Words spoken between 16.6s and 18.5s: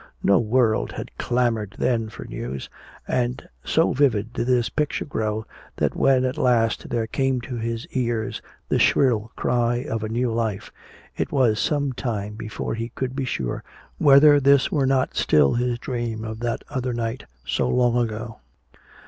other night so long ago.